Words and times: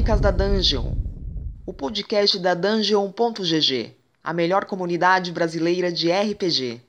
Crônicas 0.00 0.20
da 0.22 0.30
Dungeon, 0.30 0.94
o 1.66 1.74
podcast 1.74 2.38
da 2.38 2.54
Dungeon.gg, 2.54 3.96
a 4.24 4.32
melhor 4.32 4.64
comunidade 4.64 5.30
brasileira 5.30 5.92
de 5.92 6.10
RPG. 6.10 6.80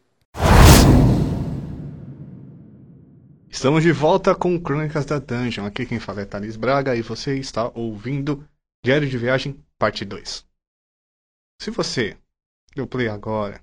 Estamos 3.50 3.84
de 3.84 3.92
volta 3.92 4.34
com 4.34 4.58
Crônicas 4.58 5.06
da 5.06 5.20
Dungeon. 5.20 5.66
Aqui 5.66 5.86
quem 5.86 6.00
fala 6.00 6.22
é 6.22 6.26
Thales 6.26 6.56
Braga 6.56 6.96
e 6.96 7.02
você 7.02 7.38
está 7.38 7.70
ouvindo 7.76 8.48
Diário 8.82 9.10
de 9.10 9.18
Viagem, 9.18 9.62
parte 9.78 10.06
2. 10.06 10.48
Se 11.62 11.70
você 11.70 12.18
deu 12.74 12.88
play 12.88 13.10
agora, 13.10 13.62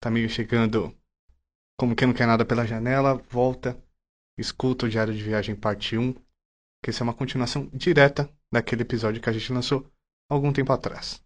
tá 0.00 0.10
meio 0.10 0.30
chegando 0.30 0.96
como 1.78 1.94
quem 1.94 2.08
não 2.08 2.14
quer 2.14 2.26
nada 2.26 2.42
pela 2.42 2.66
janela, 2.66 3.20
volta, 3.28 3.78
escuta 4.38 4.86
o 4.86 4.88
Diário 4.88 5.12
de 5.12 5.22
Viagem, 5.22 5.54
parte 5.54 5.98
1, 5.98 6.14
que 6.82 6.88
essa 6.88 7.02
é 7.02 7.04
uma 7.04 7.12
continuação 7.12 7.68
direta 7.74 8.32
daquele 8.52 8.82
episódio 8.82 9.20
que 9.20 9.28
a 9.28 9.32
gente 9.32 9.52
lançou 9.52 9.90
algum 10.30 10.52
tempo 10.52 10.72
atrás. 10.72 11.22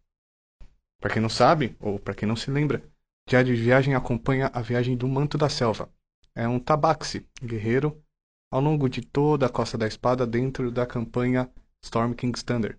Para 1.00 1.12
quem 1.12 1.22
não 1.22 1.28
sabe, 1.28 1.76
ou 1.80 1.98
para 1.98 2.14
quem 2.14 2.28
não 2.28 2.36
se 2.36 2.50
lembra, 2.50 2.82
Diário 3.28 3.54
de 3.54 3.62
Viagem 3.62 3.94
acompanha 3.94 4.50
a 4.52 4.60
viagem 4.60 4.96
do 4.96 5.08
Manto 5.08 5.38
da 5.38 5.48
Selva. 5.48 5.92
É 6.34 6.46
um 6.48 6.58
tabaxi, 6.58 7.26
guerreiro, 7.42 8.02
ao 8.50 8.60
longo 8.60 8.88
de 8.88 9.02
toda 9.02 9.46
a 9.46 9.48
Costa 9.48 9.78
da 9.78 9.86
Espada 9.86 10.26
dentro 10.26 10.70
da 10.70 10.86
campanha 10.86 11.50
Storm 11.82 12.14
King's 12.14 12.42
Thunder. 12.42 12.78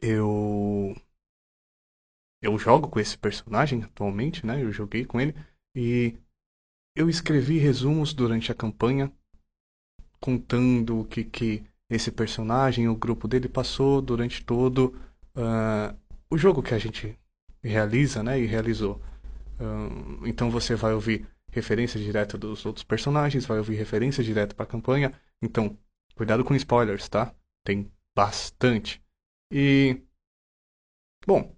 Eu 0.00 0.94
eu 2.42 2.58
jogo 2.58 2.88
com 2.88 2.98
esse 2.98 3.16
personagem 3.16 3.84
atualmente, 3.84 4.44
né? 4.44 4.62
Eu 4.62 4.72
joguei 4.72 5.04
com 5.04 5.20
ele 5.20 5.34
e 5.76 6.18
eu 6.96 7.08
escrevi 7.08 7.58
resumos 7.58 8.12
durante 8.12 8.50
a 8.50 8.54
campanha 8.54 9.12
contando 10.20 11.00
o 11.00 11.04
que, 11.04 11.24
que 11.24 11.64
esse 11.94 12.10
personagem, 12.10 12.88
o 12.88 12.96
grupo 12.96 13.28
dele 13.28 13.48
passou 13.48 14.00
durante 14.00 14.42
todo 14.42 14.94
uh, 15.36 15.94
o 16.30 16.38
jogo 16.38 16.62
que 16.62 16.72
a 16.72 16.78
gente 16.78 17.18
realiza, 17.62 18.22
né? 18.22 18.40
E 18.40 18.46
realizou. 18.46 19.00
Uh, 19.60 20.26
então 20.26 20.50
você 20.50 20.74
vai 20.74 20.94
ouvir 20.94 21.28
referência 21.50 22.00
direta 22.00 22.38
dos 22.38 22.64
outros 22.64 22.82
personagens, 22.82 23.44
vai 23.44 23.58
ouvir 23.58 23.74
referência 23.74 24.24
direta 24.24 24.54
para 24.54 24.64
a 24.64 24.68
campanha. 24.68 25.12
Então, 25.42 25.76
cuidado 26.16 26.42
com 26.42 26.54
spoilers, 26.54 27.08
tá? 27.10 27.34
Tem 27.62 27.92
bastante. 28.14 29.02
E 29.52 30.00
bom, 31.26 31.54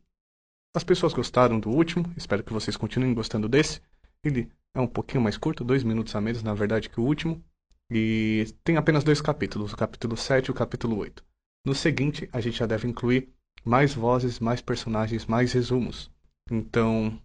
as 0.75 0.83
pessoas 0.83 1.13
gostaram 1.13 1.61
do 1.61 1.71
último, 1.71 2.13
espero 2.17 2.43
que 2.43 2.53
vocês 2.53 2.77
continuem 2.77 3.15
gostando 3.15 3.49
desse. 3.49 3.81
Ele 4.25 4.51
é 4.75 4.81
um 4.81 4.89
pouquinho 4.89 5.23
mais 5.23 5.39
curto, 5.39 5.63
dois 5.63 5.85
minutos 5.85 6.17
a 6.17 6.21
menos, 6.21 6.43
na 6.43 6.55
verdade, 6.55 6.91
que 6.91 6.99
o 6.99 7.05
último. 7.05 7.41
E 7.91 8.47
tem 8.63 8.77
apenas 8.77 9.05
dois 9.05 9.21
capítulos, 9.21 9.73
o 9.73 9.77
capítulo 9.77 10.17
7 10.17 10.47
e 10.47 10.51
o 10.51 10.55
capítulo 10.55 10.97
8. 10.99 11.25
No 11.67 11.75
seguinte, 11.75 12.29
a 12.33 12.41
gente 12.41 12.59
já 12.59 12.67
deve 12.67 12.89
incluir 12.89 13.29
mais 13.65 13.95
vozes, 13.95 14.39
mais 14.39 14.61
personagens, 14.61 15.27
mais 15.27 15.53
resumos. 15.53 16.11
Então, 16.51 17.19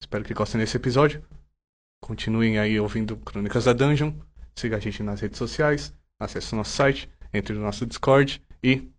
espero 0.00 0.24
que 0.24 0.34
gostem 0.34 0.60
desse 0.60 0.76
episódio. 0.76 1.22
Continuem 2.02 2.58
aí 2.58 2.78
ouvindo 2.78 3.16
Crônicas 3.18 3.64
da 3.64 3.72
Dungeon. 3.72 4.12
Siga 4.56 4.76
a 4.76 4.80
gente 4.80 5.02
nas 5.02 5.20
redes 5.20 5.38
sociais. 5.38 5.94
Acesse 6.20 6.52
o 6.52 6.56
nosso 6.56 6.72
site, 6.72 7.08
entre 7.32 7.54
no 7.54 7.60
nosso 7.62 7.86
Discord 7.86 8.42
e 8.62 8.90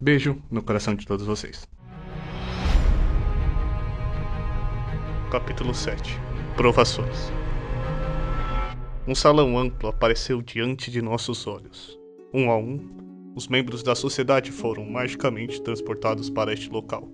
beijo 0.00 0.42
no 0.50 0.62
coração 0.62 0.94
de 0.94 1.06
todos 1.06 1.26
vocês. 1.26 1.66
Capítulo 5.30 5.72
7 5.72 6.18
Provações 6.56 7.39
Um 9.08 9.14
salão 9.14 9.58
amplo 9.58 9.88
apareceu 9.88 10.42
diante 10.42 10.90
de 10.90 11.00
nossos 11.00 11.46
olhos. 11.46 11.98
Um 12.34 12.50
a 12.50 12.58
um, 12.58 12.78
os 13.34 13.48
membros 13.48 13.82
da 13.82 13.94
sociedade 13.94 14.52
foram 14.52 14.84
magicamente 14.84 15.62
transportados 15.62 16.28
para 16.28 16.52
este 16.52 16.68
local, 16.68 17.08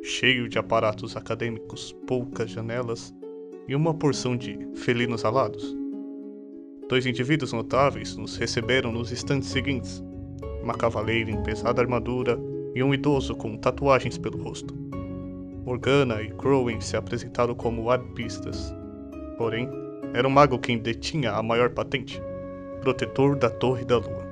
cheio 0.00 0.48
de 0.48 0.58
aparatos 0.58 1.16
acadêmicos, 1.16 1.92
poucas 2.06 2.50
janelas 2.50 3.12
e 3.66 3.74
uma 3.74 3.92
porção 3.92 4.36
de 4.36 4.56
felinos 4.76 5.24
alados. 5.24 5.76
Dois 6.88 7.04
indivíduos 7.04 7.52
notáveis 7.52 8.16
nos 8.16 8.36
receberam 8.36 8.92
nos 8.92 9.10
instantes 9.10 9.48
seguintes: 9.48 10.04
uma 10.62 10.74
cavaleira 10.74 11.32
em 11.32 11.42
pesada 11.42 11.82
armadura 11.82 12.38
e 12.76 12.82
um 12.82 12.94
idoso 12.94 13.34
com 13.34 13.56
tatuagens 13.56 14.16
pelo 14.16 14.40
rosto. 14.40 14.72
Morgana 15.64 16.22
e 16.22 16.30
Crowen 16.30 16.80
se 16.80 16.96
apresentaram 16.96 17.56
como 17.56 17.90
arpistas. 17.90 18.72
Porém, 19.36 19.68
era 20.14 20.26
o 20.26 20.30
mago 20.30 20.58
quem 20.58 20.78
detinha 20.78 21.32
a 21.32 21.42
maior 21.42 21.70
patente, 21.70 22.22
protetor 22.80 23.36
da 23.36 23.50
Torre 23.50 23.84
da 23.84 23.98
Lua. 23.98 24.24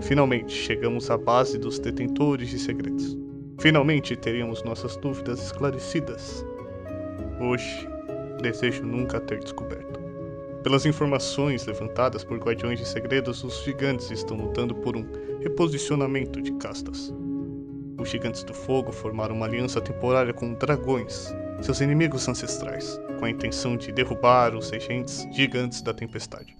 Finalmente 0.00 0.50
chegamos 0.50 1.10
à 1.10 1.18
base 1.18 1.58
dos 1.58 1.78
detentores 1.78 2.48
de 2.48 2.58
segredos. 2.58 3.18
Finalmente 3.58 4.16
teríamos 4.16 4.62
nossas 4.62 4.96
dúvidas 4.96 5.44
esclarecidas. 5.44 6.44
Hoje, 7.38 7.86
desejo 8.40 8.82
nunca 8.82 9.20
ter 9.20 9.40
descoberto. 9.40 10.00
Pelas 10.62 10.86
informações 10.86 11.66
levantadas 11.66 12.24
por 12.24 12.38
guardiões 12.38 12.78
de 12.78 12.88
segredos, 12.88 13.44
os 13.44 13.62
gigantes 13.62 14.10
estão 14.10 14.38
lutando 14.38 14.74
por 14.74 14.96
um 14.96 15.06
reposicionamento 15.40 16.40
de 16.40 16.52
castas. 16.52 17.12
Os 17.98 18.08
Gigantes 18.08 18.42
do 18.44 18.54
Fogo 18.54 18.90
formaram 18.90 19.34
uma 19.34 19.44
aliança 19.44 19.78
temporária 19.78 20.32
com 20.32 20.54
dragões, 20.54 21.30
seus 21.60 21.80
inimigos 21.80 22.26
ancestrais, 22.28 22.98
com 23.18 23.24
a 23.24 23.30
intenção 23.30 23.76
de 23.76 23.92
derrubar 23.92 24.54
os 24.54 24.70
regentes 24.70 25.26
gigantes 25.32 25.82
da 25.82 25.92
tempestade. 25.92 26.56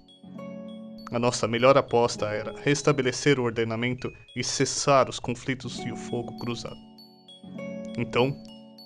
A 1.10 1.18
nossa 1.18 1.48
melhor 1.48 1.76
aposta 1.76 2.26
era 2.26 2.54
restabelecer 2.60 3.40
o 3.40 3.44
ordenamento 3.44 4.12
e 4.36 4.44
cessar 4.44 5.08
os 5.08 5.18
conflitos 5.18 5.78
e 5.80 5.90
o 5.90 5.96
fogo 5.96 6.38
cruzado. 6.38 6.76
Então, 7.98 8.36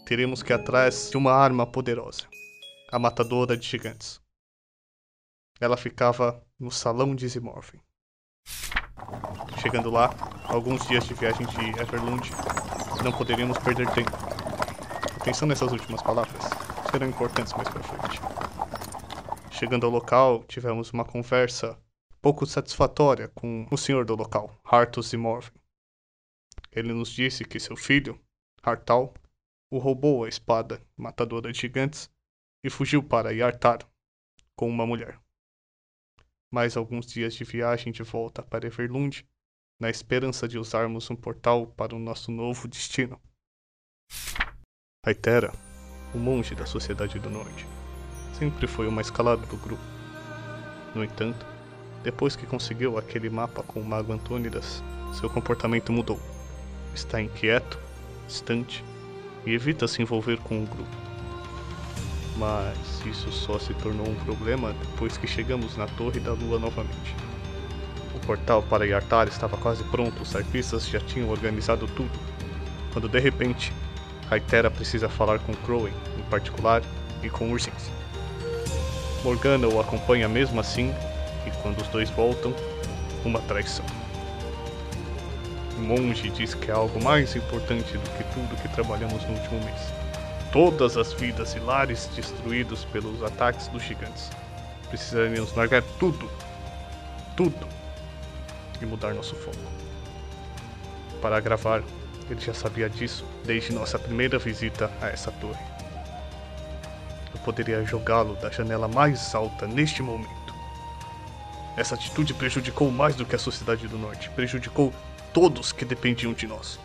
teremos 0.06 0.42
que 0.42 0.52
ir 0.52 0.54
atrás 0.54 1.10
de 1.10 1.16
uma 1.16 1.32
arma 1.32 1.66
poderosa, 1.66 2.22
a 2.90 2.98
matadora 2.98 3.56
de 3.56 3.66
gigantes. 3.66 4.20
Ela 5.60 5.76
ficava 5.76 6.42
no 6.58 6.70
salão 6.70 7.14
de 7.14 7.28
Zimorphin. 7.28 7.80
Chegando 9.60 9.90
lá, 9.90 10.14
alguns 10.44 10.86
dias 10.86 11.06
de 11.06 11.14
viagem 11.14 11.46
de 11.46 11.80
Everlund, 11.80 12.30
não 13.02 13.12
poderíamos 13.12 13.58
perder 13.58 13.90
tempo. 13.90 14.23
Atenção 15.24 15.48
nessas 15.48 15.72
últimas 15.72 16.02
palavras, 16.02 16.44
serão 16.92 17.08
importantes 17.08 17.54
mais 17.54 17.66
para 17.66 17.82
frente. 17.82 18.20
Chegando 19.50 19.86
ao 19.86 19.90
local, 19.90 20.44
tivemos 20.44 20.90
uma 20.90 21.02
conversa 21.02 21.80
pouco 22.20 22.44
satisfatória 22.44 23.28
com 23.28 23.66
o 23.70 23.78
senhor 23.78 24.04
do 24.04 24.14
local, 24.14 24.54
Hartus 24.62 25.08
Zimorvin. 25.08 25.50
Ele 26.70 26.92
nos 26.92 27.08
disse 27.08 27.42
que 27.42 27.58
seu 27.58 27.74
filho, 27.74 28.20
Hartal, 28.62 29.14
o 29.72 29.78
roubou 29.78 30.24
a 30.24 30.28
espada 30.28 30.78
matadora 30.94 31.50
de 31.50 31.58
gigantes 31.58 32.10
e 32.62 32.68
fugiu 32.68 33.02
para 33.02 33.32
Yartar 33.32 33.78
com 34.54 34.68
uma 34.68 34.86
mulher 34.86 35.18
mais 36.52 36.76
alguns 36.76 37.06
dias 37.06 37.34
de 37.34 37.44
viagem 37.44 37.90
de 37.90 38.02
volta 38.02 38.42
para 38.42 38.66
Everlund, 38.66 39.26
na 39.80 39.88
esperança 39.88 40.46
de 40.46 40.58
usarmos 40.58 41.10
um 41.10 41.16
portal 41.16 41.66
para 41.66 41.96
o 41.96 41.98
nosso 41.98 42.30
novo 42.30 42.68
destino. 42.68 43.18
Aitera, 45.04 45.52
o 46.14 46.18
monge 46.18 46.54
da 46.54 46.66
Sociedade 46.66 47.18
do 47.18 47.30
Norte, 47.30 47.66
sempre 48.38 48.66
foi 48.66 48.88
o 48.88 48.92
mais 48.92 49.10
calado 49.10 49.46
do 49.46 49.56
grupo. 49.56 49.82
No 50.94 51.04
entanto, 51.04 51.44
depois 52.02 52.36
que 52.36 52.46
conseguiu 52.46 52.98
aquele 52.98 53.28
mapa 53.28 53.62
com 53.62 53.80
o 53.80 53.84
mago 53.84 54.12
Antônidas, 54.12 54.82
seu 55.18 55.28
comportamento 55.28 55.92
mudou. 55.92 56.20
Está 56.94 57.20
inquieto, 57.20 57.78
distante 58.26 58.84
e 59.44 59.52
evita 59.52 59.86
se 59.88 60.00
envolver 60.00 60.38
com 60.38 60.62
o 60.62 60.66
grupo 60.66 61.04
mas 62.36 62.76
isso 63.06 63.30
só 63.30 63.58
se 63.58 63.72
tornou 63.74 64.08
um 64.08 64.14
problema 64.16 64.72
depois 64.72 65.16
que 65.16 65.26
chegamos 65.26 65.76
na 65.76 65.86
Torre 65.86 66.20
da 66.20 66.32
Lua 66.32 66.58
novamente. 66.58 67.14
O 68.14 68.26
portal 68.26 68.62
para 68.62 68.86
Yartar 68.86 69.28
estava 69.28 69.56
quase 69.56 69.84
pronto, 69.84 70.22
os 70.22 70.34
arpistas 70.34 70.88
já 70.88 71.00
tinham 71.00 71.28
organizado 71.28 71.86
tudo, 71.88 72.18
quando 72.92 73.08
de 73.08 73.18
repente, 73.18 73.72
Raitera 74.28 74.70
precisa 74.70 75.08
falar 75.08 75.38
com 75.40 75.54
Crowen, 75.54 75.92
em 76.18 76.22
particular, 76.30 76.82
e 77.22 77.30
com 77.30 77.50
Ursins. 77.50 77.90
Morgana 79.22 79.66
o 79.68 79.80
acompanha 79.80 80.28
mesmo 80.28 80.60
assim, 80.60 80.94
e 81.46 81.50
quando 81.62 81.80
os 81.80 81.88
dois 81.88 82.10
voltam, 82.10 82.54
uma 83.24 83.40
traição. 83.40 83.84
O 85.78 85.80
monge 85.80 86.30
diz 86.30 86.54
que 86.54 86.70
é 86.70 86.74
algo 86.74 87.02
mais 87.02 87.34
importante 87.34 87.92
do 87.92 88.10
que 88.10 88.24
tudo 88.34 88.62
que 88.62 88.68
trabalhamos 88.68 89.22
no 89.24 89.34
último 89.34 89.60
mês 89.64 90.04
todas 90.54 90.96
as 90.96 91.12
vidas 91.12 91.56
e 91.56 91.58
lares 91.58 92.08
destruídos 92.14 92.84
pelos 92.84 93.20
ataques 93.24 93.66
dos 93.66 93.82
gigantes. 93.82 94.30
Precisaríamos 94.88 95.52
largar 95.56 95.82
tudo, 95.98 96.30
tudo, 97.36 97.66
e 98.80 98.86
mudar 98.86 99.12
nosso 99.14 99.34
foco. 99.34 99.58
Para 101.20 101.40
gravar, 101.40 101.82
ele 102.30 102.40
já 102.40 102.54
sabia 102.54 102.88
disso 102.88 103.24
desde 103.44 103.72
nossa 103.72 103.98
primeira 103.98 104.38
visita 104.38 104.90
a 105.00 105.08
essa 105.08 105.30
torre. 105.32 105.62
Eu 107.32 107.40
poderia 107.40 107.84
jogá-lo 107.84 108.34
da 108.36 108.50
janela 108.50 108.88
mais 108.88 109.34
alta 109.34 109.66
neste 109.66 110.02
momento. 110.02 110.54
Essa 111.76 111.94
atitude 111.94 112.32
prejudicou 112.34 112.90
mais 112.90 113.14
do 113.16 113.26
que 113.26 113.34
a 113.34 113.38
sociedade 113.38 113.86
do 113.88 113.98
norte, 113.98 114.30
prejudicou 114.30 114.92
todos 115.32 115.72
que 115.72 115.84
dependiam 115.84 116.32
de 116.32 116.46
nós. 116.46 116.78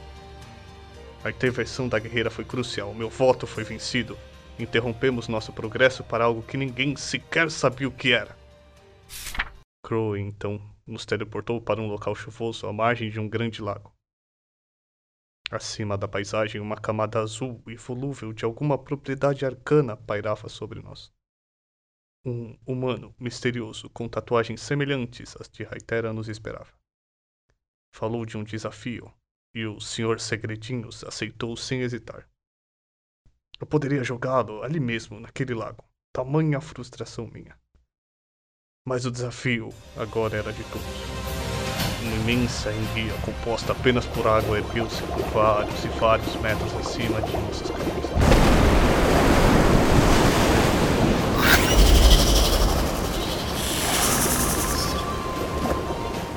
A 1.24 1.30
intervenção 1.30 1.88
da 1.88 2.00
guerreira 2.00 2.30
foi 2.30 2.44
crucial, 2.44 2.94
meu 2.94 3.10
voto 3.10 3.46
foi 3.46 3.64
vencido. 3.64 4.18
Interrompemos 4.58 5.28
nosso 5.28 5.54
progresso 5.54 6.04
para 6.04 6.26
algo 6.26 6.42
que 6.42 6.58
ninguém 6.58 6.96
sequer 6.96 7.52
sabia 7.52 7.88
o 7.88 7.92
que 7.92 8.12
era. 8.12 8.36
Crow 9.84 10.18
então 10.18 10.60
nos 10.86 11.06
teleportou 11.06 11.62
para 11.62 11.80
um 11.82 11.88
local 11.88 12.16
chuvoso 12.16 12.68
à 12.68 12.74
margem 12.74 13.10
de 13.10 13.20
um 13.20 13.30
grande 13.30 13.62
lago. 13.62 13.92
Acima 15.50 15.98
da 15.98 16.08
paisagem, 16.08 16.62
uma 16.62 16.80
camada 16.80 17.20
azul 17.20 17.64
e 17.68 17.76
volúvel 17.76 18.32
de 18.32 18.46
alguma 18.46 18.78
propriedade 18.78 19.46
arcana 19.46 19.98
pairava 19.98 20.48
sobre 20.48 20.80
nós. 20.80 21.12
Um 22.24 22.56
humano 22.68 23.16
misterioso 23.18 23.90
com 23.90 24.08
tatuagens 24.08 24.62
semelhantes 24.62 25.36
às 25.40 25.50
de 25.50 25.64
Raitera 25.64 26.14
nos 26.14 26.28
esperava. 26.28 26.72
Falou 27.92 28.26
de 28.26 28.38
um 28.38 28.44
desafio 28.44 29.12
e 29.56 29.66
o 29.66 29.80
Sr. 29.80 30.20
Segredinhos 30.20 31.04
aceitou 31.04 31.58
sem 31.58 31.82
hesitar. 31.82 32.30
Eu 33.60 33.66
poderia 33.66 34.04
jogá-lo 34.04 34.62
ali 34.62 34.80
mesmo, 34.80 35.20
naquele 35.20 35.54
lago. 35.54 35.84
Tamanha 36.14 36.62
frustração 36.62 37.28
minha. 37.28 37.60
Mas 38.88 39.06
o 39.06 39.12
desafio 39.12 39.70
agora 39.98 40.38
era 40.38 40.54
de 40.54 40.64
todos. 40.66 41.19
Uma 42.10 42.32
imensa 42.32 42.72
enguia 42.72 43.14
composta 43.22 43.72
apenas 43.72 44.04
por 44.04 44.26
água 44.26 44.58
ergueu-se 44.58 45.02
por 45.04 45.22
vários 45.32 45.86
e 45.86 45.88
vários 45.90 46.36
metros 46.38 46.74
acima 46.78 47.22
de 47.22 47.38
nossas 47.38 47.70
cabeças. 47.70 48.10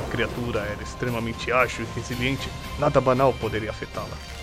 A 0.07 0.11
criatura 0.11 0.61
era 0.61 0.83
extremamente 0.83 1.51
ágil 1.51 1.87
e 1.87 1.99
resiliente, 1.99 2.51
nada 2.79 3.01
banal 3.01 3.33
poderia 3.33 3.71
afetá-la. 3.71 4.42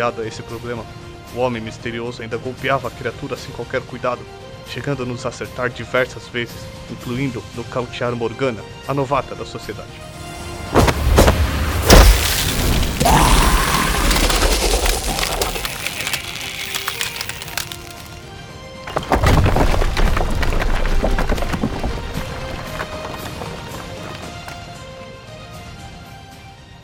A 0.00 0.24
esse 0.24 0.44
problema, 0.44 0.86
o 1.34 1.40
homem 1.40 1.60
misterioso 1.60 2.22
ainda 2.22 2.36
golpeava 2.36 2.86
a 2.86 2.90
criatura 2.90 3.36
sem 3.36 3.50
qualquer 3.50 3.82
cuidado, 3.82 4.20
chegando 4.68 5.02
a 5.02 5.06
nos 5.06 5.26
acertar 5.26 5.70
diversas 5.70 6.28
vezes, 6.28 6.54
incluindo 6.88 7.42
nocautear 7.56 8.14
Morgana, 8.14 8.62
a 8.86 8.94
novata 8.94 9.34
da 9.34 9.44
sociedade. 9.44 9.90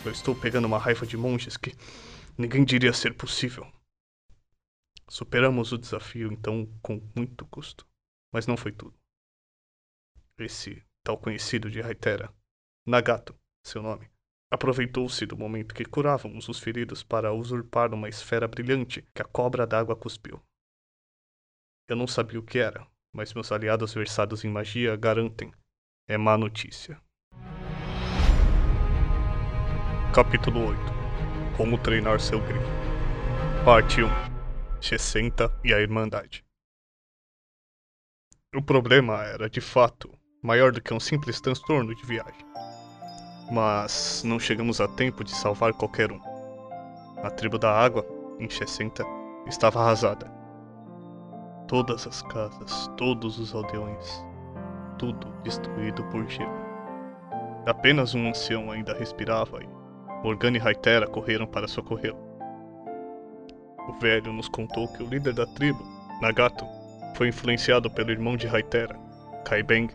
Eu 0.05 0.11
estou 0.11 0.35
pegando 0.35 0.65
uma 0.65 0.79
raiva 0.79 1.07
de 1.07 1.17
monges 1.17 1.57
que 1.57 1.73
ninguém 2.37 2.65
diria 2.65 2.93
ser 2.93 3.15
possível. 3.17 3.71
Superamos 5.09 5.73
o 5.73 5.79
desafio 5.79 6.33
então 6.33 6.67
com 6.83 7.01
muito 7.17 7.47
custo, 7.47 7.87
mas 8.33 8.47
não 8.47 8.57
foi 8.57 8.73
tudo. 8.73 8.97
Esse 10.39 10.85
tal 11.05 11.19
conhecido 11.19 11.71
de 11.71 11.81
Raitera, 11.81 12.35
Nagato, 12.87 13.39
seu 13.65 13.83
nome, 13.83 14.11
aproveitou-se 14.51 15.25
do 15.27 15.37
momento 15.37 15.75
que 15.75 15.85
curávamos 15.85 16.49
os 16.49 16.59
feridos 16.59 17.03
para 17.03 17.33
usurpar 17.33 17.93
uma 17.93 18.09
esfera 18.09 18.49
brilhante 18.49 19.03
que 19.15 19.23
a 19.23 19.25
cobra 19.25 19.67
d'água 19.67 19.95
cuspiu. 19.95 20.43
Eu 21.89 21.97
não 21.97 22.07
sabia 22.07 22.41
o 22.41 22.43
que 22.43 22.59
era, 22.59 22.87
mas 23.15 23.35
meus 23.35 23.53
aliados 23.53 23.93
versados 23.95 24.43
em 24.45 24.49
magia 24.49 24.97
garantem. 24.97 25.53
É 26.09 26.19
má 26.19 26.37
notícia. 26.37 27.01
Capítulo 30.15 30.69
8 30.69 30.94
Como 31.57 31.79
treinar 31.79 32.19
seu 32.19 32.41
grifo 32.41 32.67
Parte 33.65 34.03
1 34.03 34.09
60 34.81 35.61
e 35.63 35.73
a 35.73 35.81
Irmandade 35.81 36.45
O 38.53 38.61
problema 38.61 39.23
era, 39.23 39.49
de 39.49 39.61
fato, 39.61 40.11
maior 40.43 40.73
do 40.73 40.83
que 40.83 40.93
um 40.93 40.99
simples 40.99 41.41
transtorno 41.41 41.95
de 41.95 42.05
viagem. 42.05 42.45
Mas 43.53 44.25
não 44.25 44.41
chegamos 44.41 44.81
a 44.81 44.89
tempo 44.89 45.23
de 45.23 45.31
salvar 45.31 45.73
qualquer 45.73 46.11
um. 46.11 46.21
A 47.23 47.31
tribo 47.31 47.57
da 47.57 47.71
água, 47.71 48.05
em 48.41 48.51
60, 48.51 49.05
estava 49.47 49.81
arrasada. 49.81 50.27
Todas 51.69 52.05
as 52.05 52.21
casas, 52.23 52.91
todos 52.97 53.39
os 53.39 53.55
aldeões, 53.55 54.25
tudo 54.99 55.29
destruído 55.45 56.03
por 56.07 56.27
gelo. 56.29 56.65
Apenas 57.65 58.13
um 58.13 58.29
ancião 58.29 58.73
ainda 58.73 58.93
respirava 58.93 59.63
e 59.63 59.74
Morgana 60.25 60.57
e 60.57 60.61
Raitera 60.61 61.07
correram 61.07 61.47
para 61.47 61.69
socorrê-lo. 61.69 62.17
O 63.87 63.93
velho 64.01 64.33
nos 64.33 64.49
contou 64.49 64.89
que 64.89 65.03
o 65.03 65.07
líder 65.07 65.35
da 65.35 65.45
tribo, 65.45 65.85
Nagato, 66.23 66.65
foi 67.15 67.29
influenciado 67.29 67.91
pelo 67.91 68.11
irmão 68.11 68.35
de 68.35 68.47
Raitera, 68.47 68.99
Kaibeng, 69.45 69.91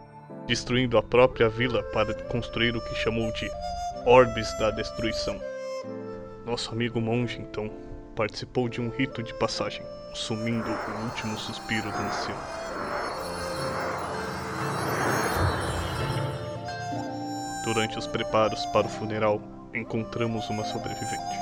destruindo 0.45 0.99
a 0.99 1.03
própria 1.03 1.49
vila 1.49 1.81
para 1.91 2.13
construir 2.25 2.75
o 2.75 2.81
que 2.81 2.93
chamou 2.93 3.31
de 3.31 3.49
Orbes 4.05 4.55
da 4.59 4.69
Destruição. 4.69 5.41
Nosso 6.45 6.71
amigo 6.73 7.01
monge, 7.01 7.39
então, 7.41 7.67
participou 8.15 8.69
de 8.69 8.79
um 8.79 8.89
rito 8.89 9.23
de 9.23 9.33
passagem, 9.33 9.81
sumindo 10.13 10.69
o 10.69 11.05
último 11.05 11.39
suspiro 11.39 11.89
do 11.91 11.97
ancião. 11.97 12.37
Durante 17.63 17.97
os 17.97 18.05
preparos 18.05 18.63
para 18.67 18.85
o 18.85 18.89
funeral, 18.89 19.41
encontramos 19.73 20.49
uma 20.49 20.63
sobrevivente. 20.65 21.35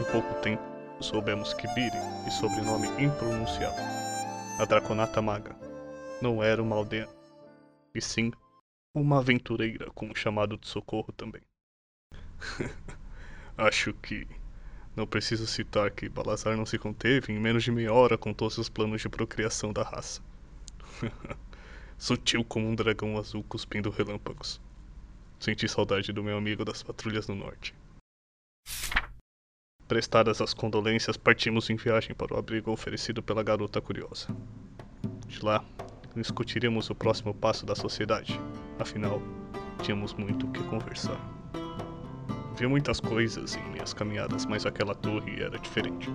Em 0.00 0.04
pouco 0.10 0.34
tempo, 0.42 0.62
soubemos 1.00 1.54
que 1.54 1.66
Biri, 1.74 1.96
e 2.26 2.30
sobrenome 2.30 2.88
impronunciável, 3.02 3.84
a 4.58 4.64
Draconata 4.64 5.22
Maga, 5.22 5.56
não 6.20 6.42
era 6.42 6.62
uma 6.62 6.76
aldeia, 6.76 7.08
e 7.94 8.00
sim 8.00 8.32
uma 8.94 9.18
aventureira 9.18 9.90
com 9.92 10.06
um 10.06 10.14
chamado 10.14 10.56
de 10.56 10.68
socorro 10.68 11.12
também. 11.12 11.42
Acho 13.56 13.92
que 13.94 14.26
não 14.94 15.06
preciso 15.06 15.46
citar 15.46 15.90
que 15.90 16.08
Balazar 16.08 16.56
não 16.56 16.66
se 16.66 16.78
conteve 16.78 17.32
em 17.32 17.40
menos 17.40 17.64
de 17.64 17.70
meia 17.70 17.92
hora 17.92 18.18
contou 18.18 18.50
seus 18.50 18.68
planos 18.68 19.00
de 19.00 19.08
procriação 19.08 19.72
da 19.72 19.82
raça. 19.82 20.20
Sutil 21.96 22.44
como 22.44 22.68
um 22.68 22.74
dragão 22.74 23.16
azul 23.16 23.42
cuspindo 23.44 23.90
relâmpagos. 23.90 24.60
Senti 25.42 25.66
saudade 25.66 26.12
do 26.12 26.22
meu 26.22 26.36
amigo 26.38 26.64
das 26.64 26.84
patrulhas 26.84 27.26
do 27.26 27.34
norte. 27.34 27.74
Prestadas 29.88 30.40
as 30.40 30.54
condolências, 30.54 31.16
partimos 31.16 31.68
em 31.68 31.74
viagem 31.74 32.14
para 32.14 32.32
o 32.32 32.38
abrigo 32.38 32.70
oferecido 32.70 33.20
pela 33.20 33.42
garota 33.42 33.80
curiosa. 33.80 34.28
De 35.26 35.44
lá, 35.44 35.64
discutiremos 36.14 36.90
o 36.90 36.94
próximo 36.94 37.34
passo 37.34 37.66
da 37.66 37.74
sociedade. 37.74 38.38
Afinal, 38.78 39.20
tínhamos 39.82 40.14
muito 40.14 40.46
o 40.46 40.52
que 40.52 40.62
conversar. 40.62 41.18
Vi 42.56 42.68
muitas 42.68 43.00
coisas 43.00 43.56
em 43.56 43.70
minhas 43.72 43.92
caminhadas, 43.92 44.46
mas 44.46 44.64
aquela 44.64 44.94
torre 44.94 45.42
era 45.42 45.58
diferente. 45.58 46.08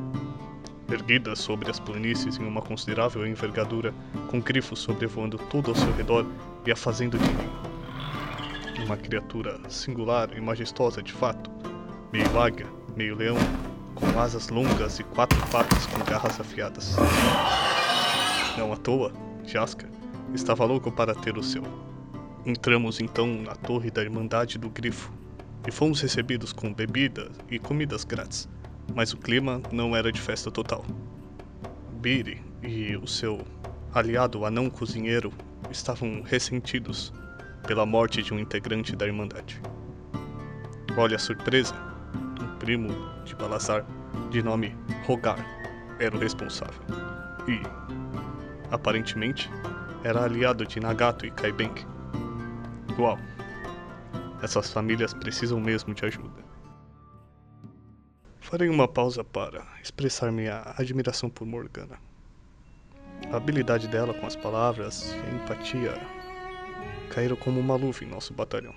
Erguida 0.89 1.35
sobre 1.35 1.69
as 1.69 1.81
planícies 1.81 2.37
em 2.37 2.47
uma 2.47 2.61
considerável 2.61 3.27
envergadura, 3.27 3.93
com 4.31 4.39
grifos 4.39 4.79
sobrevoando 4.79 5.37
todo 5.49 5.71
ao 5.71 5.75
seu 5.75 5.91
redor 5.97 6.25
e 6.65 6.71
a 6.71 6.77
fazendo 6.77 7.19
de 7.19 7.27
ninho. 7.27 7.56
Uma 8.87 8.95
criatura 8.95 9.59
singular 9.67 10.29
e 10.33 10.39
majestosa 10.39 11.03
de 11.03 11.11
fato, 11.11 11.51
meio 12.13 12.39
águia, 12.39 12.65
meio 12.95 13.17
leão, 13.17 13.35
com 13.93 14.17
asas 14.17 14.47
longas 14.47 14.97
e 14.97 15.03
quatro 15.03 15.37
patas 15.47 15.85
com 15.87 15.99
garras 16.05 16.39
afiadas. 16.39 16.95
Não 18.57 18.71
à 18.71 18.77
toa, 18.77 19.11
Jaska 19.45 19.89
estava 20.33 20.63
louco 20.63 20.89
para 20.89 21.13
ter 21.13 21.37
o 21.37 21.43
seu. 21.43 21.63
Entramos 22.45 23.01
então 23.01 23.27
na 23.27 23.55
torre 23.55 23.91
da 23.91 24.01
Irmandade 24.01 24.57
do 24.57 24.69
Grifo 24.69 25.11
e 25.67 25.71
fomos 25.71 25.99
recebidos 25.99 26.53
com 26.53 26.73
bebidas 26.73 27.31
e 27.51 27.59
comidas 27.59 28.05
grátis, 28.05 28.47
mas 28.95 29.11
o 29.11 29.17
clima 29.17 29.61
não 29.69 29.97
era 29.97 30.13
de 30.13 30.21
festa 30.21 30.49
total. 30.49 30.85
Biri 31.99 32.41
e 32.63 32.95
o 32.95 33.05
seu 33.05 33.45
aliado 33.93 34.45
anão 34.45 34.69
cozinheiro 34.69 35.33
estavam 35.69 36.21
ressentidos 36.21 37.11
pela 37.65 37.85
morte 37.85 38.21
de 38.21 38.33
um 38.33 38.39
integrante 38.39 38.95
da 38.95 39.05
Irmandade. 39.05 39.61
Olha 40.97 41.15
a 41.15 41.19
surpresa! 41.19 41.75
Um 42.41 42.57
primo 42.57 42.89
de 43.23 43.35
Balazar, 43.35 43.85
de 44.29 44.41
nome 44.41 44.75
Rogar, 45.05 45.37
era 45.99 46.15
o 46.15 46.19
responsável. 46.19 46.81
e, 47.47 47.61
aparentemente, 48.71 49.49
era 50.03 50.23
aliado 50.23 50.65
de 50.65 50.79
Nagato 50.79 51.25
e 51.25 51.31
Kaibenki. 51.31 51.85
Uau! 52.99 53.17
Essas 54.41 54.71
famílias 54.71 55.13
precisam 55.13 55.59
mesmo 55.59 55.93
de 55.93 56.05
ajuda. 56.05 56.45
Farei 58.39 58.69
uma 58.69 58.87
pausa 58.87 59.23
para 59.23 59.65
expressar 59.81 60.31
minha 60.31 60.73
admiração 60.77 61.29
por 61.29 61.45
Morgana. 61.45 61.97
A 63.31 63.37
habilidade 63.37 63.87
dela 63.87 64.13
com 64.13 64.25
as 64.25 64.35
palavras 64.35 65.11
e 65.11 65.19
a 65.19 65.31
empatia 65.31 66.16
caíram 67.07 67.35
como 67.35 67.59
uma 67.59 67.75
luva 67.75 68.03
em 68.03 68.07
nosso 68.07 68.33
batalhão. 68.33 68.73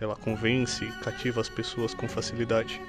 Ela 0.00 0.16
convence 0.16 0.84
e 0.84 0.92
cativa 1.04 1.40
as 1.40 1.48
pessoas 1.48 1.94
com 1.94 2.08
facilidade. 2.08 2.80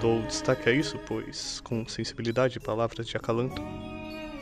Dou 0.00 0.22
destaque 0.22 0.68
a 0.68 0.72
isso, 0.72 0.98
pois, 1.06 1.60
com 1.60 1.86
sensibilidade 1.86 2.58
e 2.58 2.60
palavras 2.60 3.06
de 3.06 3.16
acalanto, 3.16 3.62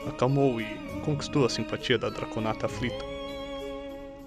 acalmou 0.06 0.60
e 0.60 0.64
conquistou 1.04 1.44
a 1.44 1.50
simpatia 1.50 1.98
da 1.98 2.10
Draconata 2.10 2.66
aflita. 2.66 3.04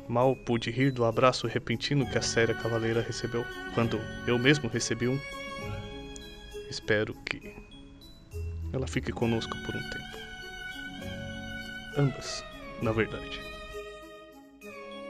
Mal 0.07 0.36
pude 0.36 0.72
rir 0.72 0.91
do 0.91 1.03
abraço 1.03 1.48
repentino 1.48 2.10
que 2.10 2.17
a 2.17 2.22
séria 2.22 2.55
cavaleira 2.55 3.01
recebeu, 3.01 3.46
quando 3.74 4.00
eu 4.25 4.39
mesmo 4.39 4.69
recebi 4.69 5.07
um. 5.07 5.19
Espero 6.69 7.13
que 7.25 7.53
ela 8.72 8.88
fique 8.88 9.12
conosco 9.12 9.51
por 9.65 9.75
um 9.75 9.89
tempo. 9.89 10.17
Ambas, 11.98 12.43
na 12.81 12.91
verdade. 12.91 13.56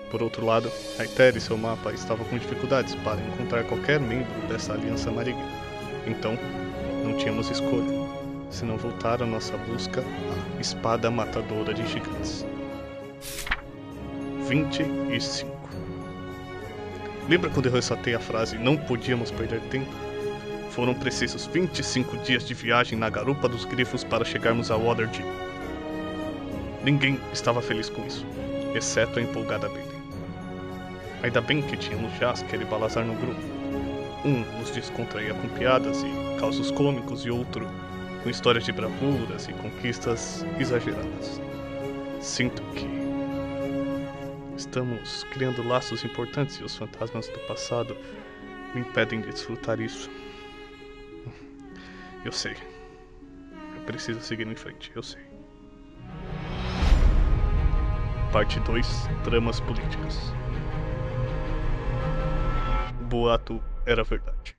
Por 0.09 0.23
outro 0.23 0.45
lado, 0.45 0.71
Aether 0.99 1.35
e 1.35 1.41
seu 1.41 1.57
mapa 1.57 1.91
estavam 1.91 2.25
com 2.25 2.37
dificuldades 2.37 2.95
para 2.95 3.19
encontrar 3.19 3.63
qualquer 3.65 3.99
membro 3.99 4.47
dessa 4.47 4.73
aliança 4.73 5.11
maligna. 5.11 5.43
Então, 6.05 6.37
não 7.03 7.17
tínhamos 7.17 7.49
escolha, 7.49 7.91
senão 8.49 8.77
voltar 8.77 9.21
à 9.21 9.25
nossa 9.25 9.57
busca 9.57 10.01
à 10.57 10.61
espada 10.61 11.11
matadora 11.11 11.73
de 11.73 11.85
gigantes. 11.87 12.45
25 14.47 15.57
Lembra 17.27 17.49
quando 17.49 17.65
eu 17.65 17.73
ressaltei 17.73 18.15
a 18.15 18.19
frase 18.19 18.57
não 18.57 18.77
podíamos 18.77 19.31
perder 19.31 19.59
tempo? 19.69 19.91
Foram 20.71 20.93
precisos 20.93 21.45
25 21.47 22.17
dias 22.19 22.45
de 22.45 22.53
viagem 22.53 22.97
na 22.97 23.09
garupa 23.09 23.49
dos 23.49 23.65
grifos 23.65 24.03
para 24.03 24.23
chegarmos 24.23 24.71
a 24.71 24.77
Waterdeep. 24.77 25.27
Ninguém 26.83 27.19
estava 27.33 27.61
feliz 27.61 27.89
com 27.89 28.05
isso, 28.05 28.25
exceto 28.73 29.19
a 29.19 29.21
empolgada 29.21 29.67
Bailey. 29.67 29.96
Ainda 31.23 31.41
bem 31.41 31.61
que 31.63 31.75
tínhamos 31.75 32.13
Jasker 32.19 32.61
e 32.61 32.65
Balazar 32.65 33.03
no 33.03 33.15
grupo. 33.15 33.41
Um 34.23 34.39
nos 34.59 34.69
descontraía 34.71 35.33
com 35.33 35.47
piadas 35.49 36.03
e 36.03 36.39
causos 36.39 36.69
cômicos 36.69 37.25
e 37.25 37.31
outro 37.31 37.67
com 38.21 38.29
histórias 38.29 38.65
de 38.65 38.71
bravuras 38.71 39.47
e 39.47 39.53
conquistas 39.53 40.45
exageradas. 40.59 41.41
Sinto 42.21 42.61
que 42.73 42.87
estamos 44.55 45.23
criando 45.31 45.67
laços 45.67 46.03
importantes 46.03 46.57
e 46.57 46.63
os 46.63 46.75
fantasmas 46.75 47.27
do 47.29 47.39
passado 47.47 47.97
me 48.75 48.81
impedem 48.81 49.21
de 49.21 49.29
desfrutar 49.29 49.79
isso. 49.79 50.09
Eu 52.23 52.31
sei. 52.31 52.55
Eu 53.75 53.81
preciso 53.85 54.19
seguir 54.19 54.47
em 54.47 54.55
frente, 54.55 54.91
eu 54.93 55.01
sei. 55.01 55.21
Parte 58.31 58.59
2 58.59 59.07
Tramas 59.23 59.59
Políticas 59.61 60.33
boato 63.07 63.61
era 63.85 64.03
verdade. 64.03 64.57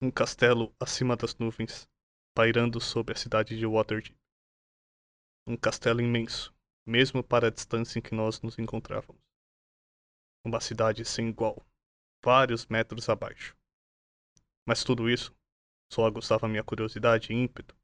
Um 0.00 0.10
castelo 0.10 0.74
acima 0.80 1.14
das 1.14 1.34
nuvens, 1.36 1.86
pairando 2.34 2.80
sobre 2.80 3.12
a 3.12 3.16
cidade 3.16 3.58
de 3.58 3.66
Waterdeep. 3.66 4.16
Um 5.46 5.54
castelo 5.54 6.00
imenso, 6.00 6.54
mesmo 6.86 7.22
para 7.22 7.48
a 7.48 7.50
distância 7.50 7.98
em 7.98 8.02
que 8.02 8.14
nós 8.14 8.40
nos 8.40 8.58
encontrávamos. 8.58 9.20
Uma 10.46 10.60
cidade 10.60 11.04
sem 11.04 11.28
igual, 11.28 11.62
vários 12.24 12.64
metros 12.66 13.06
abaixo. 13.10 13.54
Mas 14.66 14.82
tudo 14.82 15.10
isso 15.10 15.36
só 15.92 16.06
aguçava 16.06 16.48
minha 16.48 16.64
curiosidade 16.64 17.34
e 17.34 17.36
ímpeto. 17.36 17.76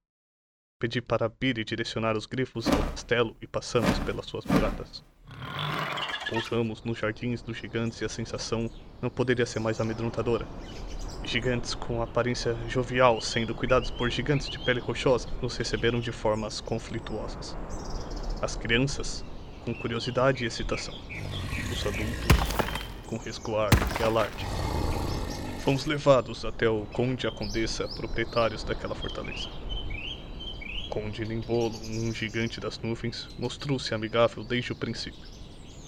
Pedi 0.81 1.03
para 1.03 1.31
e 1.43 1.65
direcionar 1.65 2.17
os 2.17 2.25
grifos 2.25 2.67
ao 2.69 2.91
castelo 2.91 3.37
e 3.41 3.47
passamos 3.47 3.99
pelas 4.01 4.25
suas 4.25 4.47
muralhas. 4.47 5.05
Pousamos 6.29 6.83
nos 6.85 6.99
jardins 6.99 7.43
dos 7.43 7.57
gigantes 7.57 8.01
e 8.01 8.05
a 8.05 8.09
sensação 8.09 8.71
não 9.01 9.11
poderia 9.11 9.45
ser 9.45 9.59
mais 9.59 9.81
amedrontadora. 9.81 10.47
Gigantes 11.25 11.75
com 11.75 12.01
aparência 12.01 12.57
jovial, 12.69 13.21
sendo 13.21 13.55
cuidados 13.55 13.91
por 13.91 14.11
gigantes 14.11 14.49
de 14.49 14.59
pele 14.59 14.81
rochosa, 14.81 15.29
nos 15.41 15.57
receberam 15.57 16.01
de 16.01 16.13
formas 16.13 16.61
conflituosas. 16.61 17.57
As 18.41 18.57
crianças, 18.57 19.25
com 19.65 19.75
curiosidade 19.75 20.45
e 20.45 20.47
excitação. 20.47 20.95
Os 21.71 21.87
adultos, 21.87 22.27
com 23.07 23.17
resguardo 23.19 23.77
e 24.01 24.03
alarde. 24.03 24.47
Fomos 25.61 25.87
levados 25.87 26.45
até 26.45 26.69
o 26.69 26.87
conde 26.93 27.27
e 27.27 27.29
a 27.29 27.33
condessa, 27.33 27.87
proprietários 27.89 28.65
daquela 28.65 28.95
fortaleza. 28.95 29.49
Conde 30.89 31.25
Limbolo, 31.25 31.79
um 31.85 32.13
gigante 32.13 32.61
das 32.61 32.79
nuvens, 32.79 33.29
mostrou-se 33.39 33.95
amigável 33.95 34.43
desde 34.45 34.73
o 34.73 34.77
princípio 34.77 35.42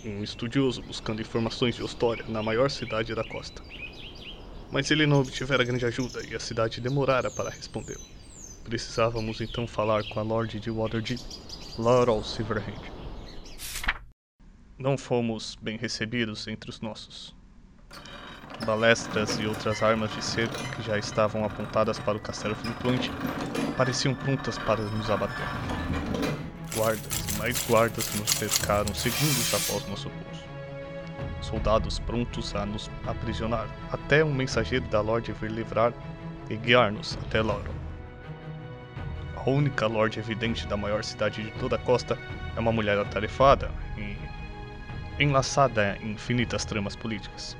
um 0.05 0.23
estudioso 0.23 0.83
buscando 0.83 1.23
informações 1.23 1.75
de 1.75 1.85
história 1.85 2.25
na 2.29 2.43
maior 2.43 2.71
cidade 2.71 3.15
da 3.15 3.25
costa. 3.25 3.63
Mas 4.71 4.91
ele 4.91 5.07
não 5.07 5.21
obtivera 5.21 5.65
grande 5.65 5.87
ajuda 5.87 6.25
e 6.27 6.35
a 6.35 6.41
cidade 6.41 6.81
demorara 6.81 7.31
para 7.31 7.51
respondê-lo. 7.51 8.05
Precisávamos 8.65 9.41
então 9.41 9.67
falar 9.67 10.03
com 10.09 10.21
a 10.21 10.23
Lorde 10.23 10.59
de 10.59 10.71
Waterdeep, 10.71 11.23
Laurel 11.79 12.23
Silverhand. 12.25 12.81
Não 14.79 14.99
fomos 14.99 15.57
bem 15.61 15.77
recebidos 15.77 16.49
entre 16.49 16.71
os 16.71 16.81
nossos. 16.81 17.35
Balestras 18.65 19.39
e 19.39 19.47
outras 19.47 19.83
armas 19.83 20.13
de 20.13 20.25
cerco 20.25 20.59
que 20.75 20.83
já 20.83 20.99
estavam 20.99 21.45
apontadas 21.45 21.99
para 21.99 22.17
o 22.17 22.21
castelo 22.21 22.55
flutuante 22.55 23.11
pareciam 23.77 24.15
prontas 24.15 24.59
para 24.59 24.83
nos 24.83 25.11
abater. 25.11 25.47
Guardas 26.75 27.25
e 27.29 27.39
mais 27.39 27.67
guardas 27.69 28.13
nos 28.17 28.31
cercaram 28.31 28.93
segundos 28.95 29.55
após 29.55 29.89
nosso 29.89 30.11
pouso. 30.11 30.45
Soldados 31.41 32.01
prontos 32.01 32.55
a 32.55 32.67
nos 32.67 32.91
aprisionar, 33.07 33.69
até 33.93 34.25
um 34.25 34.35
mensageiro 34.35 34.85
da 34.89 35.01
Lorde 35.01 35.33
vir 35.33 35.51
livrar 35.51 35.93
e 36.51 36.57
guiar-nos 36.57 37.17
até 37.23 37.41
Laurel. 37.43 37.73
A 39.37 39.49
única 39.49 39.87
Lorde 39.87 40.19
evidente 40.19 40.67
da 40.67 40.77
maior 40.77 41.05
cidade 41.05 41.45
de 41.45 41.51
toda 41.53 41.77
a 41.77 41.79
costa 41.79 42.19
é 42.57 42.61
uma 42.61 42.73
mulher 42.73 42.99
atarefada 42.99 43.71
e 43.97 44.17
enlaçada 45.23 45.97
em 46.03 46.13
infinitas 46.13 46.65
tramas 46.65 46.97
políticas. 46.97 47.57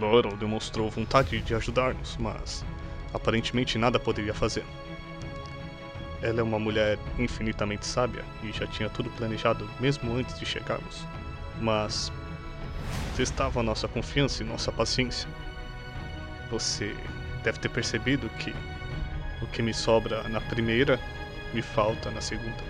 Laurel 0.00 0.36
demonstrou 0.36 0.90
vontade 0.90 1.40
de 1.40 1.54
ajudar-nos, 1.54 2.16
mas 2.18 2.64
aparentemente 3.12 3.78
nada 3.78 3.98
poderia 3.98 4.34
fazer. 4.34 4.64
Ela 6.22 6.40
é 6.40 6.42
uma 6.42 6.58
mulher 6.58 6.98
infinitamente 7.18 7.86
sábia 7.86 8.24
e 8.42 8.50
já 8.52 8.66
tinha 8.66 8.88
tudo 8.88 9.10
planejado 9.10 9.68
mesmo 9.78 10.14
antes 10.16 10.38
de 10.38 10.46
chegarmos. 10.46 11.04
Mas 11.60 12.10
testava 13.16 13.62
nossa 13.62 13.86
confiança 13.86 14.42
e 14.42 14.46
nossa 14.46 14.72
paciência. 14.72 15.28
Você 16.50 16.94
deve 17.42 17.58
ter 17.58 17.68
percebido 17.68 18.28
que 18.30 18.54
o 19.42 19.46
que 19.46 19.62
me 19.62 19.74
sobra 19.74 20.26
na 20.28 20.40
primeira 20.40 20.98
me 21.52 21.62
falta 21.62 22.10
na 22.10 22.20
segunda. 22.20 22.62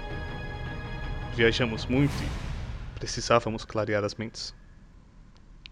Viajamos 1.35 1.87
muito 1.87 2.13
e 2.23 2.99
precisávamos 2.99 3.65
clarear 3.65 4.05
as 4.05 4.15
mentes. 4.15 4.55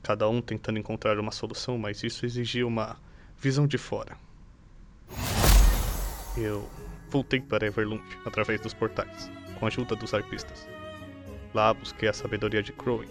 Cada 0.02 0.28
um 0.28 0.42
tentando 0.42 0.78
encontrar 0.78 1.18
uma 1.18 1.30
solução, 1.30 1.78
mas 1.78 2.02
isso 2.02 2.26
exigia 2.26 2.66
uma 2.66 2.96
visão 3.38 3.66
de 3.66 3.78
fora. 3.78 4.16
Eu 6.36 6.68
voltei 7.12 7.40
para 7.40 7.66
Everlund 7.66 8.02
através 8.24 8.58
dos 8.62 8.72
portais, 8.72 9.30
com 9.58 9.66
a 9.66 9.68
ajuda 9.68 9.94
dos 9.94 10.14
arpistas. 10.14 10.66
Lá 11.52 11.74
busquei 11.74 12.08
a 12.08 12.12
sabedoria 12.12 12.62
de 12.62 12.72
Crowing. 12.72 13.10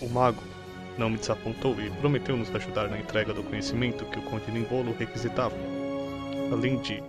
O 0.00 0.08
mago 0.08 0.42
não 0.96 1.10
me 1.10 1.18
desapontou 1.18 1.78
e 1.78 1.90
prometeu 1.90 2.34
nos 2.36 2.52
ajudar 2.54 2.88
na 2.88 2.98
entrega 2.98 3.34
do 3.34 3.42
conhecimento 3.42 4.06
que 4.06 4.18
o 4.18 4.22
Conde 4.22 4.50
Nimbolo 4.50 4.96
requisitava, 4.98 5.54
além 6.50 6.78
de 6.78 7.02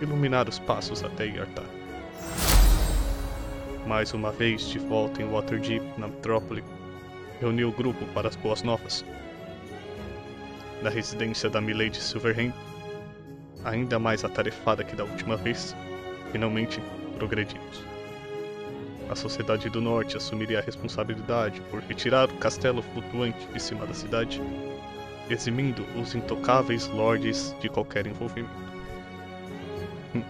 iluminar 0.00 0.48
os 0.48 0.60
passos 0.60 1.02
até 1.02 1.26
Yartar. 1.26 1.66
Mais 3.86 4.14
uma 4.14 4.30
vez 4.30 4.68
de 4.68 4.78
volta 4.78 5.20
em 5.20 5.28
Waterdeep, 5.28 5.84
na 5.98 6.06
metrópole, 6.06 6.62
reuni 7.40 7.64
o 7.64 7.72
grupo 7.72 8.06
para 8.14 8.28
as 8.28 8.36
boas 8.36 8.62
novas. 8.62 9.04
Na 10.80 10.90
residência 10.90 11.50
da 11.50 11.60
Milady 11.60 12.00
Silverhand, 12.00 12.52
ainda 13.64 13.98
mais 13.98 14.24
atarefada 14.24 14.84
que 14.84 14.96
da 14.96 15.04
última 15.04 15.36
vez, 15.36 15.74
finalmente 16.30 16.80
progredimos. 17.16 17.84
A 19.08 19.14
Sociedade 19.14 19.68
do 19.68 19.80
Norte 19.80 20.16
assumiria 20.16 20.58
a 20.58 20.62
responsabilidade 20.62 21.60
por 21.70 21.80
retirar 21.80 22.30
o 22.30 22.38
castelo 22.38 22.82
flutuante 22.82 23.46
de 23.48 23.60
cima 23.60 23.86
da 23.86 23.94
cidade, 23.94 24.40
eximindo 25.28 25.86
os 26.00 26.14
intocáveis 26.14 26.88
lordes 26.88 27.54
de 27.60 27.68
qualquer 27.68 28.06
envolvimento. 28.06 28.72
Hum, 30.14 30.22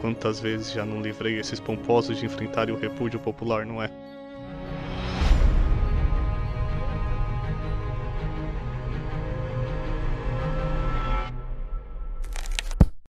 Quantas 0.00 0.40
vezes 0.40 0.72
já 0.72 0.84
não 0.84 1.02
livrei 1.02 1.38
esses 1.38 1.60
pomposos 1.60 2.18
de 2.18 2.26
enfrentarem 2.26 2.74
o 2.74 2.78
repúdio 2.78 3.18
popular, 3.18 3.66
não 3.66 3.82
é? 3.82 3.90